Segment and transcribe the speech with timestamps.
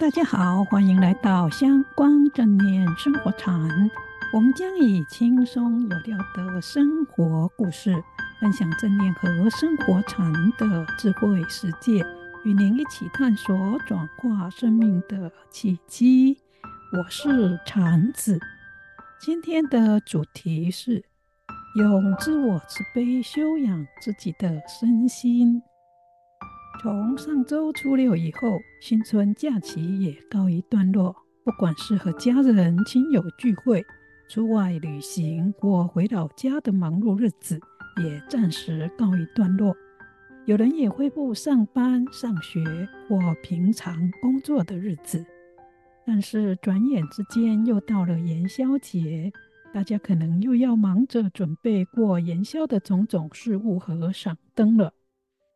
[0.00, 3.52] 大家好，欢迎来到香光正念生活禅。
[4.32, 8.02] 我们将以轻松有料的生活故事，
[8.40, 12.02] 分享正念和生活禅的智慧世界，
[12.46, 13.54] 与您一起探索
[13.86, 16.38] 转化生命的契机。
[16.94, 18.40] 我是禅子，
[19.20, 21.04] 今天的主题是
[21.76, 25.60] 用自我慈悲修养自己的身心。
[26.82, 31.14] 从上周初六以后，新春假期也告一段落。
[31.44, 33.84] 不管是和家人、亲友聚会、
[34.30, 37.60] 出外旅行或回老家的忙碌日子，
[38.02, 39.76] 也暂时告一段落。
[40.46, 42.64] 有人也恢复上班、上学
[43.06, 45.22] 或平常工作的日子。
[46.06, 49.30] 但是转眼之间又到了元宵节，
[49.70, 54.94] 大家可能又要忙着准备过元宵的种种事物和赏灯了。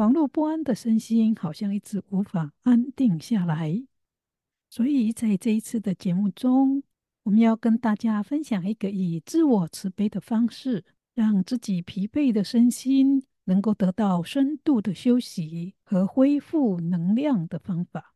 [0.00, 3.84] 忙碌不安的身心，好像一直无法安定下来。
[4.70, 6.82] 所以在这一次的节目中，
[7.24, 18.14] 我们要跟大家分享一个以自我慈悲的方式，让自己疲惫的身心能够得到深度的休息和恢复能量的方法。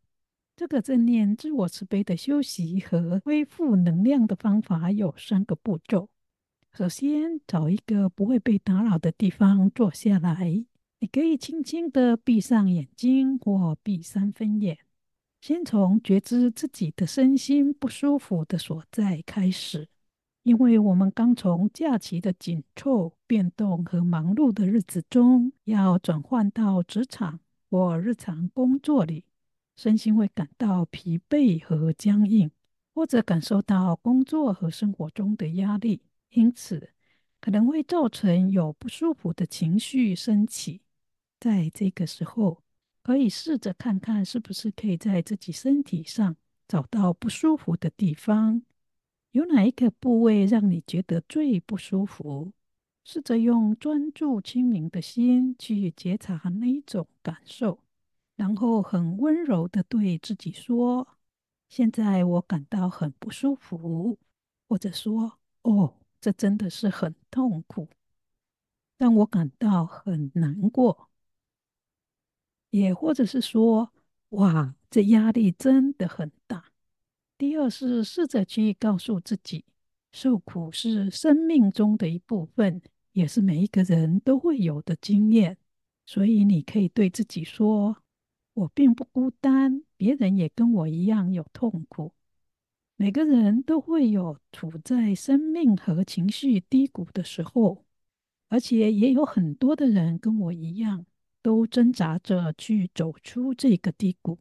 [0.57, 6.09] 这个正念自我慈悲的休息和恢复能量的方法有三个步骤。
[6.73, 10.65] 首先，找一个不会被打扰的地方坐下来。
[11.05, 14.79] 你可以轻轻的闭上眼睛或闭三分眼，
[15.39, 19.87] 先从觉知自己的身心不舒服的所在开始。
[20.45, 27.39] 因为我们刚从假期的紧凑、变动和忙碌的日子中，要转换到职场
[27.69, 29.27] 或日常工作里，
[29.77, 32.51] 身心会感到疲惫和僵硬，
[32.95, 36.95] 或者感受到工作和生活中的压力，因此
[37.43, 40.81] 可能会造成有不舒服的情绪升起。
[41.41, 42.63] 在这个时候，
[43.03, 48.63] 可以试着看看是不是可以在自己身体上找到不舒服的地方，
[49.33, 52.53] 有哪一个部位让你觉得最不舒服？
[53.05, 57.79] 试着用专注清明的心去觉察那一种感受，
[58.37, 61.07] 然后很温柔的对自己说
[61.69, 64.19] ：“现在我感到很不舒服。”
[64.67, 67.87] 或者说：“哦，这真的是很痛苦，
[68.97, 71.11] 让我感到很难过。”
[72.75, 73.93] 也或者是说，
[74.31, 76.73] 哇，这压力真的很大。
[77.39, 79.65] 第二是试着去告诉自己，
[80.11, 85.57] 受苦是生命中的一部分，也是每一个人都会有的经验。
[86.05, 87.99] 所以你可以对自己说
[88.55, 92.13] ：“我并不孤单，别人也跟我一样有痛苦。
[92.97, 97.85] 每个人都会有处在生命和情绪低谷的时候，
[98.49, 101.07] 而且也有很多的人跟我一样。”
[101.45, 104.39] 都挣扎着去走出这个低谷。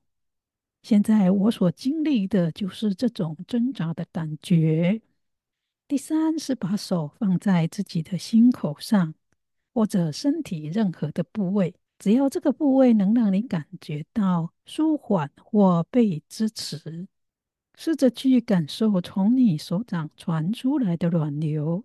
[0.81, 5.01] 现在我所经历的就是这种挣扎的感觉。
[5.85, 9.13] 第三是把手放在自己的心口上，
[9.73, 17.09] 或者身体任何的部位，只要这个部位能让你感觉到舒缓或被支持，
[17.75, 21.83] 试着去感受从你手掌传出来的暖流，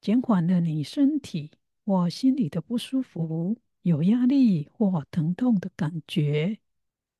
[0.00, 1.50] 减缓了你身体
[1.84, 3.58] 或心里的不舒服。
[3.84, 6.58] 有压力或疼痛的感觉，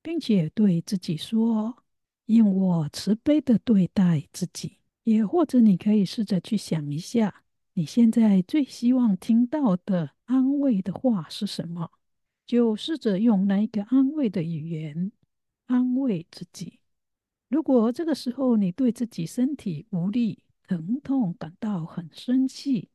[0.03, 1.85] 并且对自己说
[2.25, 11.91] ：“用我慈悲的对待自己。”也或者你可以试着去想一下，你现在最希望听到的安慰的话是什么？
[12.47, 15.13] 就试着用那一个安慰的语言
[15.67, 16.81] 安慰自己。
[17.51, 22.89] 如果这个时候你对自己身体无力、疼痛感到很生气，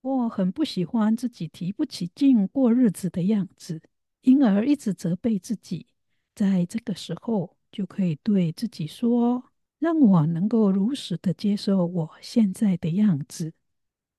[0.00, 3.82] 我很不喜欢自己提不起劲过日子的样子，
[4.22, 5.86] 因而一直责备自己。
[6.34, 9.50] 在这个时候，就可以对自己说
[9.80, 13.52] ：“让我能够如实的接受我现在的样子，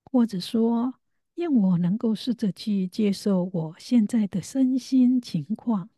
[0.04, 0.94] 或者说，
[1.34, 5.88] 让我能够试着去接受我现在的身心情况，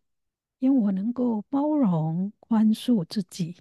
[0.61, 3.57] 让我能够包容、宽恕自己，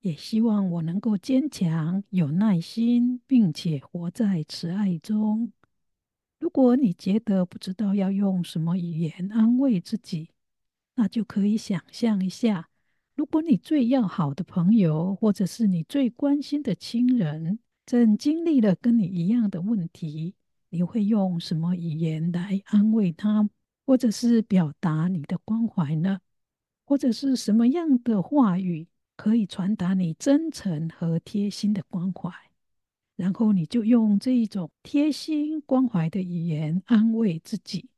[0.00, 5.52] 也希望我能够坚强、有耐心，并且活在慈爱中。”
[6.38, 10.30] 如果你觉得不知道要用什么语言安慰自己，
[10.94, 12.68] 那就可以想象一下，
[13.14, 20.34] 如果你最要好的朋友，或者是你最关心的亲人，正经历了跟你一样的问题，
[20.68, 23.48] 你会用什么语言来安慰他，
[23.86, 26.20] 或者是表达你的关怀呢？
[26.84, 28.86] 或者是什么样的话语
[29.16, 32.30] 可以传达你真诚和贴心的关怀？
[33.16, 37.88] 然后你就用这一种贴心关怀的语言安慰自己，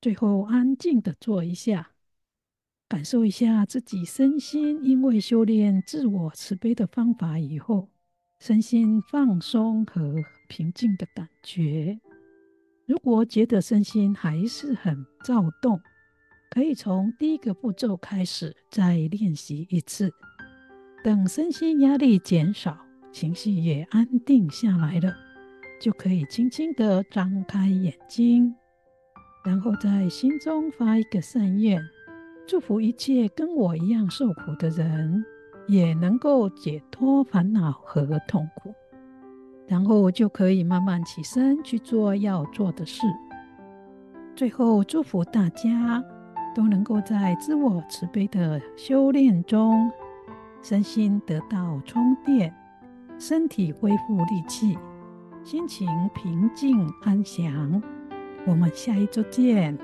[0.00, 1.92] 最后安静的坐一下，
[2.88, 7.90] 感受一下自己身心因为修炼自我慈悲的方法以后，
[8.40, 10.14] 身心放松和
[10.48, 12.00] 平静的感觉。
[12.86, 15.80] 如果觉得身心还是很躁动，
[16.50, 20.12] 可以从第一个步骤开始，再练习一次。
[21.04, 25.14] 等身心压力减少，情绪也安定下来了，
[25.80, 28.54] 就可以轻轻地张开眼睛，
[29.44, 31.80] 然后在心中发一个善愿，
[32.46, 35.24] 祝福一切跟我一样受苦的人
[35.68, 38.74] 也能够解脱烦恼和痛苦，
[39.68, 43.06] 然后就可以慢慢起身去做要做的事。
[44.34, 46.02] 最后，祝福大家
[46.54, 49.92] 都能够在自我慈悲的修炼中。
[50.62, 52.54] 身心得到充电，
[53.24, 54.76] 身体恢复力气，
[55.44, 57.80] 心情平静安详。
[58.44, 59.78] 我们下一周见。